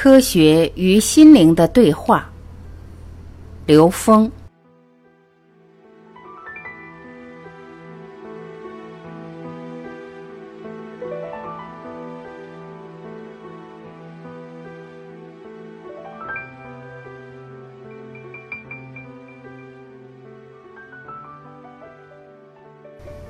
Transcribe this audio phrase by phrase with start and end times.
[0.00, 2.30] 科学与心灵的对话。
[3.66, 4.30] 刘峰。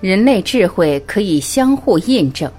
[0.03, 2.53] 人类智慧可以相互印证。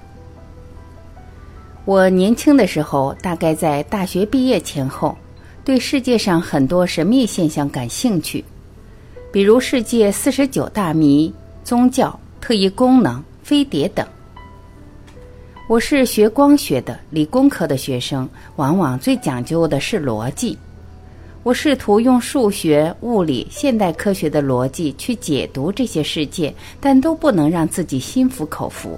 [1.90, 5.18] 我年轻的时候，大概在大学毕业前后，
[5.64, 8.44] 对世界上很多神秘现象感兴趣，
[9.32, 11.34] 比如世界四十九大谜、
[11.64, 14.06] 宗教、特异功能、飞碟等。
[15.68, 20.56] 我是学光学的，理工科的学生，往往最讲究的是逻辑。
[21.42, 28.96] 我试图用数学、物理、现代科学的逻辑去解读这些世界，但都不能让自己心服口服。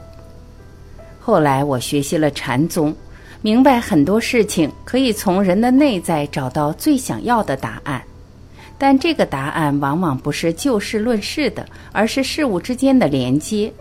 [1.25, 2.93] 后来我学习了禅宗，
[3.43, 8.03] 明白很多事情可以从人的内在找到最想要的答案，
[8.77, 13.73] 但这个答案往往不是就事论事的，而是事物之间的连接。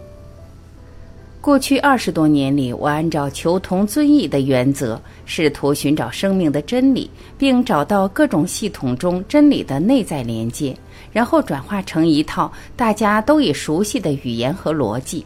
[1.42, 10.78] 过去二十多年里，我按照求同尊异的原则，试图寻找生命的真理，并找到各种系统中真理的内在连接，
[11.12, 15.26] 然后转化成一套大家都已熟悉的语言和逻辑。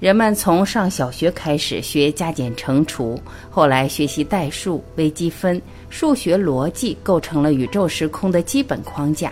[0.00, 3.20] 人们从上小学开始学加减乘除，
[3.50, 9.30] 后来学习代数、微积分、数学逻辑，构成了宇宙时空的基本框架。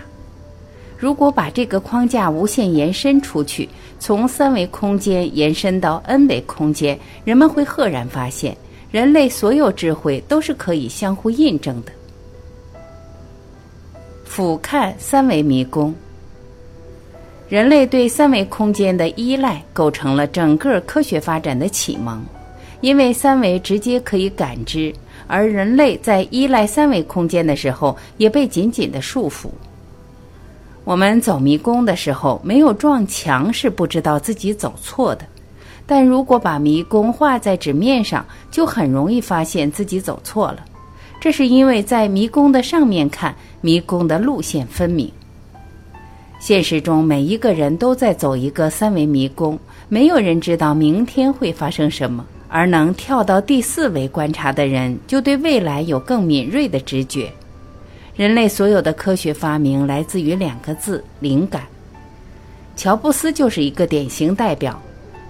[0.98, 3.66] 如果把这个框架无限延伸出去，
[3.98, 8.54] 从三维空间延伸到 n 维空间，人们会赫然发现，
[8.90, 11.92] 人类所有智慧都是可以相互印证的。
[14.22, 15.94] 俯瞰三维迷宫，
[17.48, 22.22] 人类对三维空间的依赖构成了整个科学发展的启蒙，
[22.82, 24.92] 因为三维直接可以感知，
[25.26, 29.48] 而人类在依赖三维空间的时候，也被紧紧的束缚。
[30.84, 35.24] 我们走迷宫的时候，没有撞墙是不知道自己走错的；
[35.86, 40.62] 但如果把迷宫画在纸面上，就很容易发现自己走错了。
[41.18, 45.10] 这是因为在迷宫的上面看，迷宫的路线分明。
[46.38, 52.24] 现实中，每一个人都在走一个三维迷宫，没有人知道明天会发生什么。
[52.50, 57.30] 而能跳到第四维观察的人，就对未来有更敏锐的直觉。
[58.16, 61.64] 人类所有的科学发明来自于两个字：灵感。
[62.74, 64.80] 乔布斯就是一个典型代表。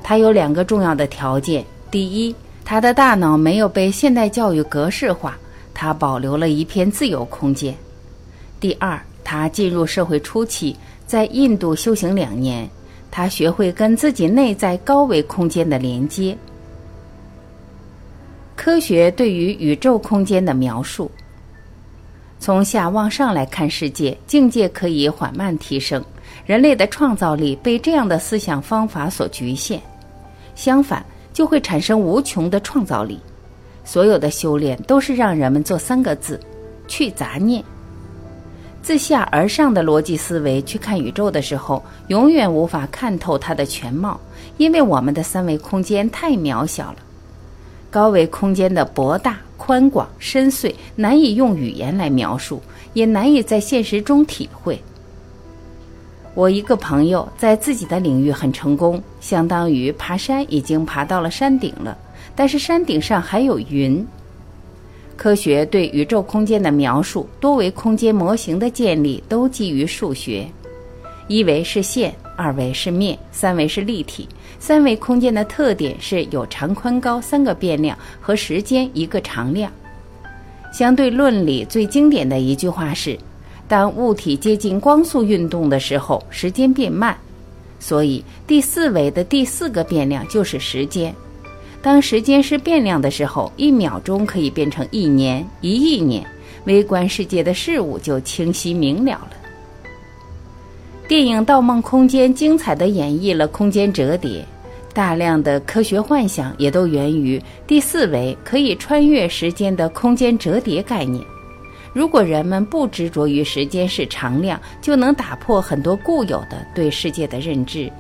[0.01, 5.37] 他有两个重要的条件：第一，他的大脑没有被现代教育格式化，
[5.75, 7.75] 他保留了一片自由空间；
[8.61, 10.77] 第二，他进入社会初期，
[11.09, 12.69] 在印度修行两年，
[13.11, 16.37] 他学会跟自己内在高维空间的连接。
[18.55, 21.11] 科学对于宇宙空间的描述。
[22.39, 26.05] 从下往上来看世界，境界可以缓慢提升。
[26.45, 29.81] 人类的创造力被这样的思想方法所局限，
[30.55, 31.03] 相反，
[31.33, 33.19] 就会产生无穷的创造力。
[33.83, 36.39] 所有的修炼都是让人们做三个字：
[36.87, 37.65] 去杂念。
[38.83, 44.19] 自下而上的逻辑思维去看宇宙的时候，永远无法看透它的全貌，
[44.57, 46.97] 因为我们的三维空间太渺小了。
[47.91, 49.39] 高维空间的博大。
[49.59, 52.63] 宽广深邃，难以用语言来描述，
[52.95, 54.81] 也难以在现实中体会。
[56.33, 61.99] 我一个朋友在自己的领域很成功，相当于爬山已经爬到了山顶了，
[62.37, 64.07] 但是山顶上还有云。
[65.19, 70.47] 科学对宇宙空间的描述、多维空间模型的建立都基于数学，
[71.27, 74.29] 一维是线，二维是面，三维是立体。
[74.61, 79.71] 三维空间的特点是有长、宽、高三个变量和时间一个常量。
[80.73, 83.19] 相对论里最经典的一句话是：
[83.67, 87.19] 当物体接近光速运动的时候，时间变慢。
[87.81, 91.13] 所以第四维的第四个变量就是时间。
[91.81, 96.27] 当时间是变量的时候，一秒钟可以变成一年、一亿年，
[96.65, 99.31] 微观世界的事物就清晰明了了。
[101.07, 104.45] 电影《盗梦空间》精彩地演绎了空间折叠，
[104.93, 111.25] 大量的科学幻想也都源于第四维可以穿越时间的空间折叠概念。
[111.95, 117.91] 如果人们不执着于时间是常量，就能打破很多固有的对世界的认知。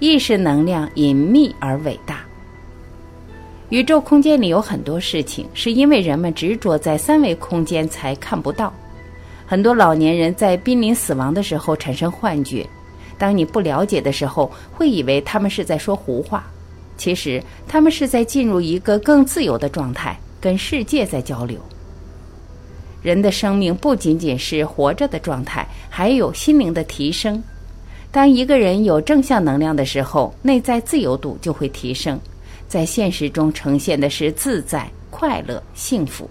[0.00, 2.20] 意识能量隐秘而伟大。
[3.70, 8.72] 宇宙空间里有很多事情，是因为人们执着在三维空间才看不到。
[9.46, 12.66] 很多老年人在濒临死亡的时候产生幻觉，
[13.18, 16.44] 当你不了解的时候，会以为他们是在说胡话。
[16.96, 21.58] 其实他们是在进入一个更自由的状态，跟世界在交流。
[23.02, 27.42] 人的生命不仅仅是活着的状态，还有心灵的提升。
[28.14, 32.16] 当一个人有正向能量的时候，内在自由度就会提升，
[32.68, 36.30] 在现实中呈现的是自在、快乐、幸福。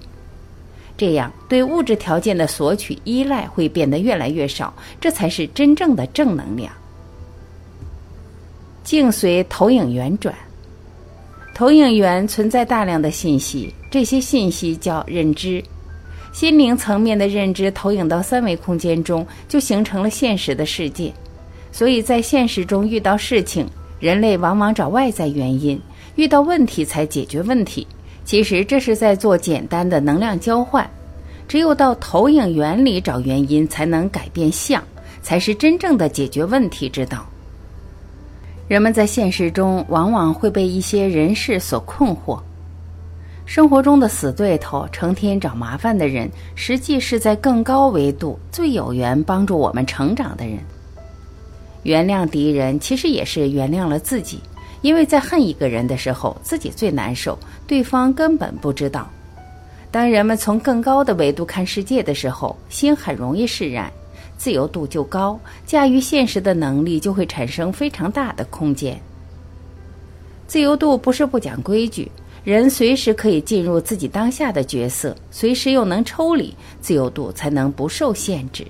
[0.95, 6.71] 这样，对物质条件的索取依赖会变得越来越少，这才是真正的正能量。
[8.85, 10.33] 境随投影源转，
[11.53, 15.61] 投影源存在大量的信息，这些信息叫认知。
[16.31, 21.13] 心灵层面的认知投影到三维空间中，就形成了现实的世界。
[21.73, 23.67] 所以在现实中遇到事情，
[23.99, 25.81] 人类往往找外在原因，
[26.15, 27.85] 遇到问题才解决问题。
[28.23, 30.89] 其实这是在做简单的能量交换。
[31.47, 34.81] 只有到投影原理找原因，才能改变相，
[35.21, 37.25] 才是真正的解决问题之道。
[38.67, 42.39] 人们在现实中往往会被一些人事所困惑。
[43.45, 50.59] 生活中的死对头，成天找麻烦的人，实际是在更高维度最有缘帮助我们成长的人。
[51.83, 54.39] 原谅敌人，其实也是原谅了自己，
[54.81, 57.37] 因为在恨一个人的时候，自己最难受，
[57.67, 59.09] 对方根本不知道。
[59.91, 63.91] 当人们从更高的维度看世界的时候，心很容易释然，
[64.37, 68.99] 自由度就高，驾驭现实的能力就会产生非常大的空间。
[70.47, 72.11] 自由度不是不讲规矩。
[72.43, 78.67] 人随时可以进入自己当下的角色，随时又能抽离，自由度才能不受限制。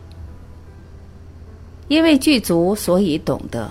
[1.87, 3.69] 因为具足，所以懂得。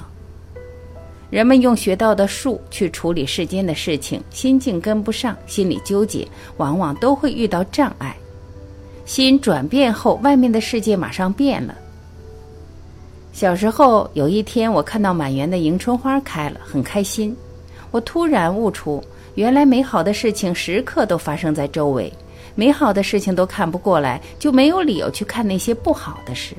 [1.31, 6.29] 人们用学到的术去处理世间的事情，心境跟不上，心里纠结，
[6.59, 8.15] 往往都会遇到障碍。
[9.05, 11.75] 心转变后，外面的世界马上变了。
[13.33, 17.35] 小时候有一天，我看到满园的迎春花开了，很开心。
[17.91, 19.03] 我突然悟出。
[19.35, 22.13] 原来美好的事情时刻都发生在周围，
[22.55, 26.55] 美好的事情都看不过来，就没有理由去看那些不好的事。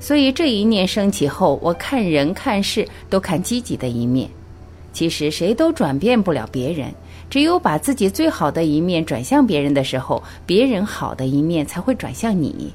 [0.00, 4.28] 所以这一念升起后，我看人看事都看积极的一面。
[4.92, 6.92] 其实谁都转变不了别人，
[7.28, 12.72] 只有把自己最好的一面转向别人的时候，别人好的一面才会转向你。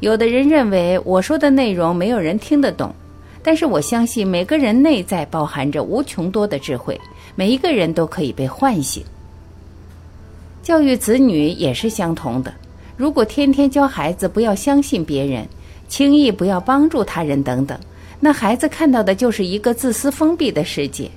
[0.00, 2.94] 有的人认为我说的内容没有人听得懂。
[3.42, 7.00] 但是我相信每个人内在包含着无穷多的智慧，
[7.36, 9.04] 每一个人都可以被唤醒。
[10.64, 12.52] 教育子女也是相同的。
[12.96, 15.46] 如果天天教孩子不要相信别人，
[15.88, 17.78] 轻易不要帮助他人等等，
[18.18, 21.10] 那孩子看到的就是一个自私封闭的世界。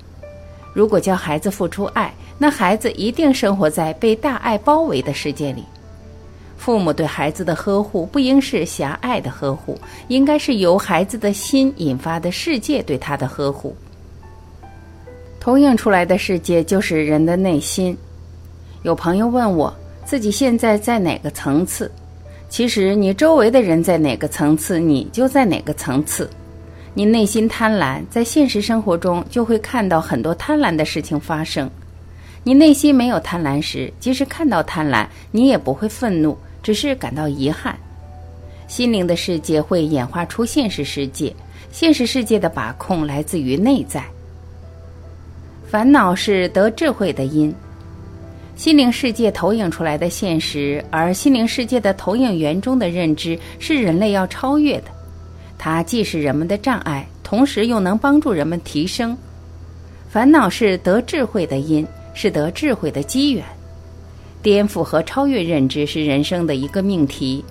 [0.74, 5.64] 如果教孩子付出爱，那孩子一定生活在被大爱包围的世界里。
[6.58, 9.80] 父母对孩子的呵护不应是狭隘的呵护，
[10.10, 13.76] 应该是由孩子的心引发的世界对他的呵护。
[15.40, 17.98] 投影出来的世界就是人的内心。
[18.84, 19.74] 有朋友问我
[20.06, 21.90] 自己现在在哪个层次？
[22.50, 26.30] 其实你周围的人在哪个层次，你就在哪个层次。
[26.96, 31.70] 你内心贪婪，在现实生活中就会看到很多贪婪的事情发生。
[32.44, 36.38] 你内心没有贪婪时，即使看到贪婪，你也不会愤怒。
[36.62, 37.78] 只是感到遗憾，
[38.68, 41.34] 心灵的世界会演化出现实世界，
[41.72, 44.04] 现实世界的把控来自于内在。
[45.66, 47.54] 烦恼是得智慧的因，
[48.60, 54.92] 心灵世界投影出来的现实，而心灵世界的投影源中的认知是人类要超越的，
[55.58, 59.18] 它既是人们的障碍，同时又能帮助人们提升。
[60.10, 63.42] 烦恼是得智慧的因，是得智慧的机缘。
[64.42, 67.42] 颠覆和超越认知是人生的一个命题，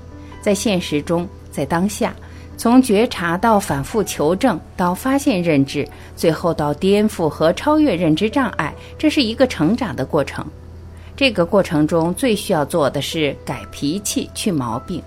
[0.43, 2.15] 在现实中，在当下，
[2.59, 10.47] 从觉察到反复求证，到发现认知，最后到颠覆和超越认知障碍，这是一个成长的过程。
[11.19, 15.03] 这个过程中最需要做的是改脾气、去毛病。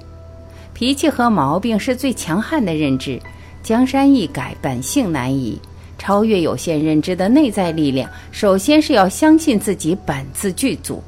[0.73, 3.17] 脾气和毛病是最强悍的认知，
[3.63, 5.57] 江山易改，本性难移。
[5.97, 11.01] 超越有限认知的内在力量，首先是要相信自己本自具足。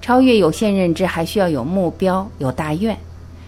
[0.00, 2.96] 超越有限认知，还需要有目标、有大愿。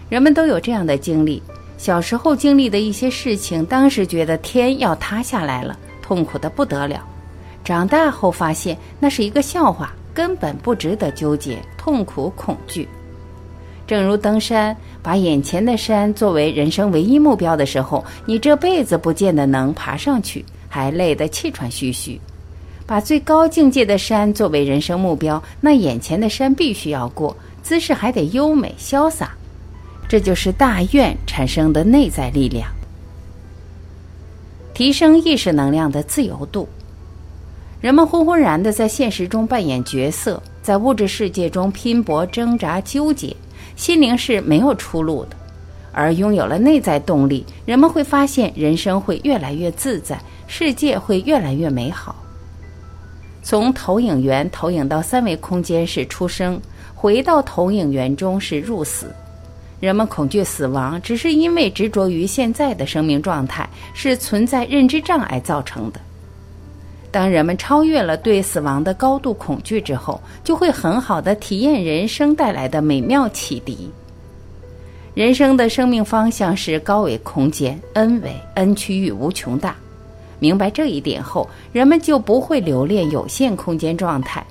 [0.09, 1.41] 人们都有这样的经历：
[1.77, 6.99] 小时候经历的一些事情，当时觉得天要塌下来了，痛苦的不得了；
[7.63, 12.87] 长大后发现那是一个笑话，根本不值得纠结、痛苦、恐惧。
[13.85, 22.19] 正如登山，把眼前的山作为人生唯一目标的时候，你这辈子不见得能爬上去，还累得气喘吁吁。
[22.87, 29.35] 把最高境界的山作为人生目标，那眼前的山必须要过，姿势还得优美潇洒。
[30.07, 32.71] 这就是大愿产生的内在力量，
[34.73, 36.67] 提升意识能量的自由度。
[37.81, 43.35] 人们浑浑然的在现实中扮演角色，在物质世界中拼搏、挣扎、纠结，
[43.75, 45.37] 心灵是没有出路的。
[45.91, 52.15] 而拥有了内在动力，人们会发现人生会越来越自在，世界会越来越美好。
[53.43, 56.59] 从投影源投影到三维空间是出生，
[56.95, 59.13] 回到投影源中是入死。
[59.79, 65.99] 人们恐惧死亡，只是因为执着于现在的生命状态，是存在认知障碍造成的。
[67.15, 73.89] 当人们超越了对死亡的高度恐惧之后，就会很好的体验人生带来的美妙启迪。
[75.13, 79.73] 人生的生命方向是高维空间，n 维 n 区域无穷大。
[80.39, 84.45] 明白这一点后，人们就不会留恋有限空间状态，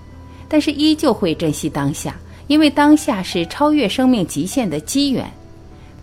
[0.48, 2.16] 但是依旧会珍惜当下，
[2.46, 5.30] 因为当下是超越生命极限的机缘。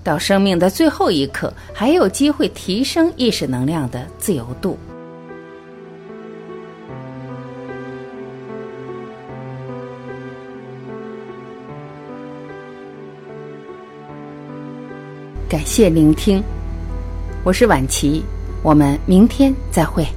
[0.03, 4.77] 到生命的最后一刻，还有机会提升意识能量的自由度。
[15.51, 16.41] 感谢聆听，
[17.43, 18.23] 我是晚琪，
[18.63, 20.07] 我们明天再会。